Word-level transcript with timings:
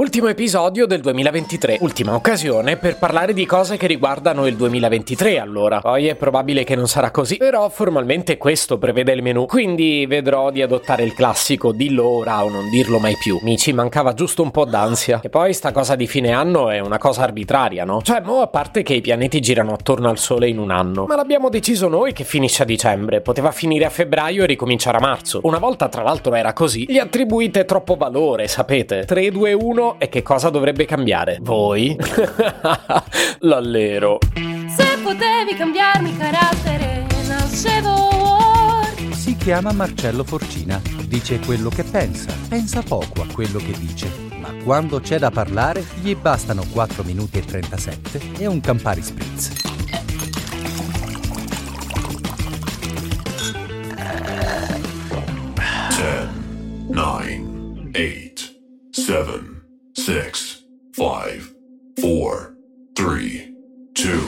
Ultimo 0.00 0.28
episodio 0.28 0.86
del 0.86 1.02
2023, 1.02 1.76
ultima 1.82 2.14
occasione 2.14 2.78
per 2.78 2.96
parlare 2.96 3.34
di 3.34 3.44
cose 3.44 3.76
che 3.76 3.86
riguardano 3.86 4.46
il 4.46 4.56
2023 4.56 5.38
allora. 5.38 5.82
Poi 5.82 6.06
è 6.06 6.14
probabile 6.14 6.64
che 6.64 6.74
non 6.74 6.88
sarà 6.88 7.10
così, 7.10 7.36
però 7.36 7.68
formalmente 7.68 8.38
questo 8.38 8.78
prevede 8.78 9.12
il 9.12 9.22
menù, 9.22 9.44
quindi 9.44 10.06
vedrò 10.06 10.50
di 10.50 10.62
adottare 10.62 11.02
il 11.02 11.12
classico 11.12 11.72
dillo 11.72 12.06
ora 12.06 12.42
o 12.42 12.48
non 12.48 12.70
dirlo 12.70 12.98
mai 12.98 13.14
più. 13.18 13.40
Mi 13.42 13.58
ci 13.58 13.74
mancava 13.74 14.14
giusto 14.14 14.40
un 14.42 14.50
po' 14.50 14.64
d'ansia. 14.64 15.20
E 15.22 15.28
poi 15.28 15.52
sta 15.52 15.70
cosa 15.70 15.96
di 15.96 16.06
fine 16.06 16.32
anno 16.32 16.70
è 16.70 16.78
una 16.78 16.96
cosa 16.96 17.24
arbitraria, 17.24 17.84
no? 17.84 18.00
Cioè, 18.00 18.22
mo 18.22 18.40
a 18.40 18.46
parte 18.46 18.82
che 18.82 18.94
i 18.94 19.02
pianeti 19.02 19.40
girano 19.40 19.74
attorno 19.74 20.08
al 20.08 20.16
Sole 20.16 20.48
in 20.48 20.56
un 20.56 20.70
anno, 20.70 21.04
ma 21.04 21.14
l'abbiamo 21.14 21.50
deciso 21.50 21.88
noi 21.88 22.14
che 22.14 22.24
finisce 22.24 22.62
a 22.62 22.66
dicembre, 22.66 23.20
poteva 23.20 23.50
finire 23.50 23.84
a 23.84 23.90
febbraio 23.90 24.44
e 24.44 24.46
ricominciare 24.46 24.96
a 24.96 25.00
marzo. 25.00 25.40
Una 25.42 25.58
volta 25.58 25.88
tra 25.88 26.02
l'altro 26.02 26.34
era 26.34 26.54
così. 26.54 26.86
Gli 26.88 26.96
attribuite 26.96 27.66
troppo 27.66 27.96
valore, 27.96 28.48
sapete? 28.48 29.04
3, 29.04 29.30
2, 29.30 29.52
1 29.52 29.88
e 29.98 30.08
che 30.08 30.22
cosa 30.22 30.50
dovrebbe 30.50 30.84
cambiare? 30.84 31.38
Voi? 31.40 31.96
L'allero. 33.40 34.18
Se 34.34 34.98
potevi 35.02 35.54
cambiarmi 35.56 36.16
carattere, 36.16 37.06
nascevo 37.26 38.08
Si 39.12 39.36
chiama 39.36 39.72
Marcello 39.72 40.24
Forcina, 40.24 40.80
dice 41.06 41.40
quello 41.40 41.68
che 41.68 41.84
pensa, 41.84 42.32
pensa 42.48 42.82
poco 42.82 43.22
a 43.22 43.26
quello 43.32 43.58
che 43.58 43.72
dice, 43.72 44.10
ma 44.40 44.52
quando 44.64 45.00
c'è 45.00 45.18
da 45.18 45.30
parlare 45.30 45.84
gli 46.00 46.14
bastano 46.14 46.64
4 46.72 47.02
minuti 47.02 47.38
e 47.38 47.44
37 47.44 48.20
e 48.38 48.46
un 48.46 48.60
Campari 48.60 49.02
Spritz. 49.02 49.52
Ten, 55.96 56.86
nine, 56.88 57.90
eight, 57.94 58.54
seven, 58.90 59.49
six, 60.10 60.64
five, 60.90 61.40
four, 62.00 62.56
three, 62.94 63.54
two. 63.92 64.18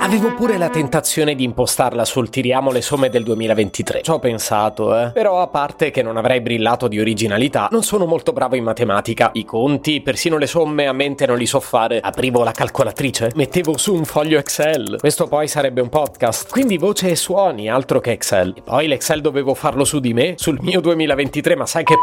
Avevo 0.00 0.32
pure 0.32 0.56
la 0.56 0.70
tentazione 0.70 1.34
di 1.34 1.44
impostarla 1.44 2.06
sul 2.06 2.30
tiriamo 2.30 2.70
le 2.70 2.80
somme 2.80 3.10
del 3.10 3.24
2023. 3.24 4.00
Ci 4.00 4.10
ho 4.10 4.18
pensato, 4.18 4.98
eh. 4.98 5.10
Però 5.10 5.42
a 5.42 5.48
parte 5.48 5.90
che 5.90 6.00
non 6.00 6.16
avrei 6.16 6.40
brillato 6.40 6.88
di 6.88 6.98
originalità, 6.98 7.68
non 7.70 7.82
sono 7.82 8.06
molto 8.06 8.32
bravo 8.32 8.56
in 8.56 8.64
matematica. 8.64 9.28
I 9.34 9.44
conti, 9.44 10.00
persino 10.00 10.38
le 10.38 10.46
somme 10.46 10.86
a 10.86 10.94
mente 10.94 11.26
non 11.26 11.36
li 11.36 11.44
so 11.44 11.60
fare. 11.60 12.00
Aprivo 12.00 12.42
la 12.42 12.52
calcolatrice, 12.52 13.32
mettevo 13.34 13.76
su 13.76 13.92
un 13.92 14.06
foglio 14.06 14.38
Excel. 14.38 14.96
Questo 14.98 15.26
poi 15.26 15.48
sarebbe 15.48 15.82
un 15.82 15.90
podcast. 15.90 16.50
Quindi 16.50 16.78
voce 16.78 17.10
e 17.10 17.16
suoni, 17.16 17.68
altro 17.68 18.00
che 18.00 18.12
Excel. 18.12 18.54
E 18.56 18.62
poi 18.62 18.86
l'Excel 18.86 19.20
dovevo 19.20 19.52
farlo 19.52 19.84
su 19.84 20.00
di 20.00 20.14
me, 20.14 20.32
sul 20.38 20.56
mio 20.62 20.80
2023, 20.80 21.56
ma 21.56 21.66
sai 21.66 21.84
che 21.84 21.94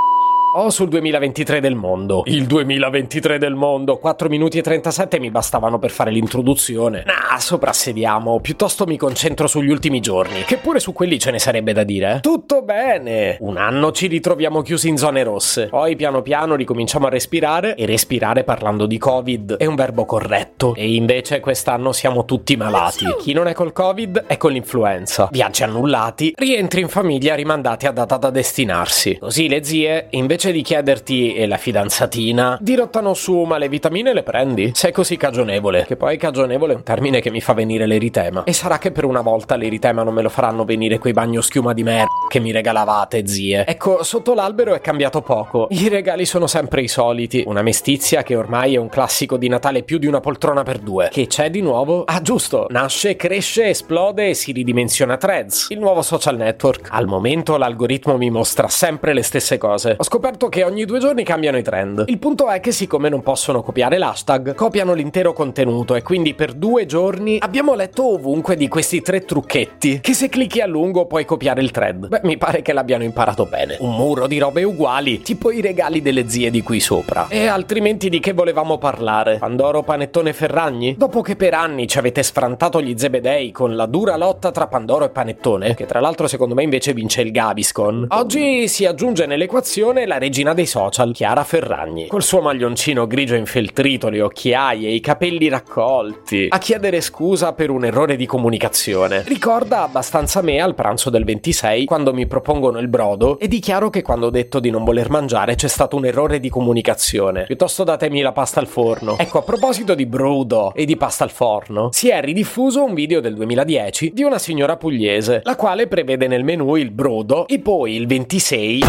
o 0.57 0.69
sul 0.69 0.87
2023 0.87 1.59
del 1.59 1.75
mondo. 1.75 2.23
Il 2.25 2.45
2023 2.45 3.37
del 3.37 3.55
mondo, 3.55 3.97
4 3.97 4.29
minuti 4.29 4.57
e 4.57 4.61
37 4.61 5.19
mi 5.19 5.29
bastavano 5.29 5.79
per 5.79 5.91
fare 5.91 6.11
l'introduzione. 6.11 7.03
Nah, 7.05 7.37
soprassediamo, 7.37 8.39
piuttosto 8.39 8.85
mi 8.85 8.95
concentro 8.97 9.47
sugli 9.47 9.69
ultimi 9.69 9.99
giorni, 9.99 10.43
che 10.43 10.57
pure 10.57 10.79
su 10.79 10.93
quelli 10.93 11.19
ce 11.19 11.31
ne 11.31 11.39
sarebbe 11.39 11.73
da 11.73 11.83
dire. 11.83 12.19
Tutto 12.21 12.61
bene. 12.61 13.35
Un 13.41 13.57
anno 13.57 13.91
ci 13.91 14.07
ritroviamo 14.07 14.61
chiusi 14.61 14.87
in 14.87 14.97
zone 14.97 15.23
rosse, 15.23 15.67
poi 15.67 15.97
piano 15.97 16.21
piano 16.21 16.55
ricominciamo 16.55 17.07
a 17.07 17.09
respirare 17.09 17.75
e 17.75 17.85
respirare 17.85 18.45
parlando 18.45 18.85
di 18.85 18.97
Covid 18.97 19.57
è 19.57 19.65
un 19.65 19.75
verbo 19.75 20.05
corretto. 20.05 20.73
E 20.75 20.95
invece 20.95 21.41
quest'anno 21.41 21.91
siamo 21.91 22.23
tutti 22.23 22.55
malati. 22.55 23.05
Chi 23.19 23.33
non 23.33 23.47
è 23.47 23.53
col 23.53 23.73
Covid 23.73 24.23
è 24.27 24.37
con 24.37 24.53
l'influenza. 24.53 25.27
Viaggi 25.31 25.63
annullati, 25.63 26.33
rientri 26.37 26.79
in 26.79 26.87
famiglia 26.87 27.35
rimandati 27.35 27.87
a 27.87 27.91
data 27.91 28.15
da 28.15 28.29
destinarsi. 28.29 29.17
Così 29.17 29.49
le 29.49 29.61
zie, 29.61 30.07
invece 30.11 30.44
di 30.51 30.61
chiederti 30.61 31.33
e 31.33 31.47
la 31.47 31.57
fidanzatina, 31.57 32.57
dirottano 32.61 33.13
su 33.13 33.43
ma 33.43 33.57
le 33.57 33.69
vitamine 33.69 34.13
le 34.13 34.23
prendi? 34.23 34.71
Sei 34.73 34.91
così 34.91 35.17
cagionevole, 35.17 35.85
che 35.85 35.95
poi 35.95 36.17
cagionevole 36.17 36.73
è 36.73 36.75
un 36.75 36.83
termine 36.83 37.21
che 37.21 37.31
mi 37.31 37.41
fa 37.41 37.53
venire 37.53 37.85
l'eritema. 37.85 38.43
E 38.43 38.53
sarà 38.53 38.77
che 38.77 38.91
per 38.91 39.05
una 39.05 39.21
volta 39.21 39.55
l'eritema 39.55 40.03
non 40.03 40.13
me 40.13 40.21
lo 40.21 40.29
faranno 40.29 40.65
venire 40.65 40.99
quei 40.99 41.13
bagno 41.13 41.41
schiuma 41.41 41.73
di 41.73 41.83
merda 41.83 42.09
che 42.27 42.39
mi 42.39 42.51
regalavate, 42.51 43.27
zie. 43.27 43.65
Ecco, 43.65 44.03
sotto 44.03 44.33
l'albero 44.33 44.73
è 44.73 44.81
cambiato 44.81 45.21
poco. 45.21 45.67
I 45.69 45.87
regali 45.87 46.25
sono 46.25 46.47
sempre 46.47 46.81
i 46.81 46.87
soliti. 46.87 47.43
Una 47.45 47.61
mestizia 47.61 48.23
che 48.23 48.35
ormai 48.35 48.75
è 48.75 48.77
un 48.77 48.89
classico 48.89 49.37
di 49.37 49.47
Natale 49.47 49.83
più 49.83 49.97
di 49.97 50.07
una 50.07 50.19
poltrona 50.19 50.63
per 50.63 50.79
due. 50.79 51.09
Che 51.11 51.27
c'è 51.27 51.49
di 51.49 51.61
nuovo? 51.61 52.03
Ah, 52.03 52.21
giusto. 52.21 52.67
Nasce, 52.69 53.15
cresce, 53.15 53.67
esplode 53.67 54.29
e 54.29 54.33
si 54.33 54.51
ridimensiona 54.51 55.17
Threads, 55.17 55.67
il 55.69 55.79
nuovo 55.79 56.01
social 56.01 56.35
network. 56.35 56.89
Al 56.91 57.05
momento 57.05 57.57
l'algoritmo 57.57 58.17
mi 58.17 58.29
mostra 58.29 58.67
sempre 58.67 59.13
le 59.13 59.21
stesse 59.21 59.57
cose. 59.57 59.95
Ho 59.97 60.03
scoperto 60.03 60.34
che 60.37 60.63
ogni 60.63 60.85
due 60.85 60.99
giorni 60.99 61.23
cambiano 61.23 61.57
i 61.57 61.63
trend. 61.63 62.03
Il 62.07 62.19
punto 62.19 62.49
è 62.49 62.59
che 62.59 62.71
siccome 62.71 63.09
non 63.09 63.23
possono 63.23 63.63
copiare 63.63 63.97
l'hashtag, 63.97 64.53
copiano 64.53 64.93
l'intero 64.93 65.33
contenuto 65.33 65.95
e 65.95 66.03
quindi 66.03 66.33
per 66.33 66.53
due 66.53 66.85
giorni 66.85 67.37
abbiamo 67.39 67.73
letto 67.73 68.13
ovunque 68.13 68.55
di 68.55 68.67
questi 68.67 69.01
tre 69.01 69.25
trucchetti 69.25 69.99
che 70.01 70.13
se 70.13 70.29
clicchi 70.29 70.61
a 70.61 70.67
lungo 70.67 71.05
puoi 71.05 71.25
copiare 71.25 71.61
il 71.61 71.71
thread. 71.71 72.07
Beh, 72.07 72.21
mi 72.23 72.37
pare 72.37 72.61
che 72.61 72.73
l'abbiano 72.73 73.03
imparato 73.03 73.45
bene. 73.45 73.77
Un 73.79 73.95
muro 73.95 74.27
di 74.27 74.37
robe 74.37 74.63
uguali, 74.63 75.21
tipo 75.21 75.51
i 75.51 75.61
regali 75.61 76.01
delle 76.01 76.29
zie 76.29 76.51
di 76.51 76.61
qui 76.61 76.79
sopra. 76.79 77.27
E 77.29 77.47
altrimenti 77.47 78.09
di 78.09 78.19
che 78.19 78.33
volevamo 78.33 78.77
parlare? 78.77 79.37
Pandoro, 79.37 79.83
Panettone 79.83 80.33
Ferragni? 80.33 80.95
Dopo 80.97 81.21
che 81.21 81.35
per 81.35 81.53
anni 81.53 81.87
ci 81.87 81.97
avete 81.97 82.21
sfrantato 82.23 82.81
gli 82.81 82.97
zebedei 82.97 83.51
con 83.51 83.75
la 83.75 83.85
dura 83.85 84.17
lotta 84.17 84.51
tra 84.51 84.67
Pandoro 84.67 85.05
e 85.05 85.09
Panettone, 85.09 85.73
che 85.75 85.85
tra 85.85 85.99
l'altro 85.99 86.27
secondo 86.27 86.53
me 86.53 86.63
invece 86.63 86.93
vince 86.93 87.21
il 87.21 87.31
Gaviscon, 87.31 88.07
oggi 88.09 88.67
si 88.67 88.85
aggiunge 88.85 89.25
nell'equazione 89.25 90.05
la 90.05 90.14
regina 90.17 90.53
dei 90.53 90.65
social, 90.65 91.13
Chiara 91.13 91.43
Ferragni, 91.43 92.07
col 92.07 92.23
suo 92.23 92.41
maglioncino 92.41 93.07
grigio 93.07 93.35
infeltrito, 93.35 94.09
le 94.09 94.21
occhiaie, 94.21 94.89
i 94.89 94.99
capelli 94.99 95.49
raccolti, 95.49 96.47
a 96.49 96.57
chiedere 96.57 97.01
scusa 97.01 97.53
per 97.53 97.69
un 97.69 97.85
errore 97.85 98.15
di 98.15 98.25
comunicazione. 98.25 99.23
Ricorda 99.25 99.83
abbastanza 99.83 100.41
me 100.41 100.59
al 100.59 100.75
pranzo 100.75 101.09
del 101.09 101.23
26, 101.23 101.85
quando 101.85 102.13
mi 102.13 102.27
propongono 102.27 102.79
il 102.79 102.87
brodo 102.87 103.39
e 103.39 103.47
dichiaro 103.47 103.89
che 103.89 104.01
quando 104.01 104.27
ho 104.27 104.29
detto 104.29 104.59
di 104.59 104.69
non 104.69 104.83
voler 104.83 105.09
mangiare 105.09 105.55
c'è 105.55 105.67
stato 105.67 105.95
un 105.95 106.05
errore 106.05 106.39
di 106.39 106.49
comunicazione. 106.49 107.43
Piuttosto 107.43 107.83
datemi 107.83 108.21
la 108.21 108.31
pasta 108.31 108.59
al 108.59 108.67
forno. 108.67 109.17
Ecco, 109.17 109.39
a 109.39 109.43
proposito 109.43 109.95
di 109.95 110.05
brodo 110.05 110.73
e 110.73 110.85
di 110.85 110.97
pasta 110.97 111.23
al 111.23 111.31
forno, 111.31 111.89
si 111.91 112.09
è 112.09 112.21
ridiffuso 112.21 112.83
un 112.83 112.93
video 112.93 113.21
del 113.21 113.35
2010 113.35 114.11
di 114.13 114.23
una 114.23 114.39
signora 114.39 114.77
pugliese, 114.77 115.41
la 115.43 115.55
quale 115.55 115.87
prevede 115.87 116.27
nel 116.27 116.43
menù 116.43 116.75
il 116.75 116.91
brodo 116.91 117.47
e 117.47 117.59
poi 117.59 117.95
il 117.95 118.07
26 118.07 118.83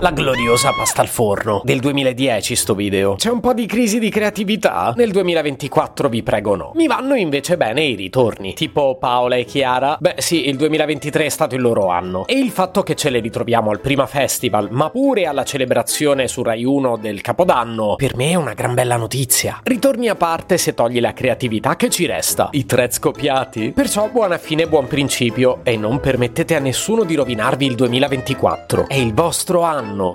la 0.00 0.10
gloriosa 0.36 0.72
pasta 0.72 1.00
al 1.00 1.08
forno. 1.08 1.62
Del 1.64 1.80
2010 1.80 2.56
sto 2.56 2.74
video. 2.74 3.14
C'è 3.14 3.30
un 3.30 3.40
po' 3.40 3.54
di 3.54 3.64
crisi 3.64 3.98
di 3.98 4.10
creatività? 4.10 4.92
Nel 4.94 5.10
2024 5.10 6.10
vi 6.10 6.22
prego 6.22 6.54
no. 6.54 6.72
Mi 6.74 6.86
vanno 6.86 7.14
invece 7.14 7.56
bene 7.56 7.82
i 7.82 7.94
ritorni. 7.94 8.52
Tipo 8.52 8.96
Paola 8.98 9.36
e 9.36 9.44
Chiara. 9.44 9.96
Beh 9.98 10.16
sì, 10.18 10.46
il 10.46 10.56
2023 10.56 11.24
è 11.24 11.28
stato 11.30 11.54
il 11.54 11.62
loro 11.62 11.88
anno. 11.88 12.26
E 12.26 12.34
il 12.34 12.50
fatto 12.50 12.82
che 12.82 12.94
ce 12.94 13.08
le 13.08 13.20
ritroviamo 13.20 13.70
al 13.70 13.80
prima 13.80 14.06
festival, 14.06 14.68
ma 14.70 14.90
pure 14.90 15.24
alla 15.24 15.42
celebrazione 15.42 16.28
su 16.28 16.42
Rai 16.42 16.64
1 16.64 16.98
del 16.98 17.22
Capodanno, 17.22 17.94
per 17.96 18.14
me 18.14 18.32
è 18.32 18.34
una 18.34 18.52
gran 18.52 18.74
bella 18.74 18.96
notizia. 18.96 19.60
Ritorni 19.62 20.08
a 20.08 20.16
parte 20.16 20.58
se 20.58 20.74
togli 20.74 21.00
la 21.00 21.14
creatività 21.14 21.76
che 21.76 21.88
ci 21.88 22.04
resta. 22.04 22.50
I 22.52 22.66
threads 22.66 22.98
copiati? 22.98 23.72
Perciò 23.72 24.10
buona 24.10 24.36
fine 24.36 24.68
buon 24.68 24.86
principio. 24.86 25.60
E 25.62 25.78
non 25.78 25.98
permettete 25.98 26.54
a 26.54 26.60
nessuno 26.60 27.04
di 27.04 27.14
rovinarvi 27.14 27.64
il 27.64 27.74
2024. 27.74 28.86
È 28.86 28.94
il 28.94 29.14
vostro 29.14 29.62
anno. 29.62 30.14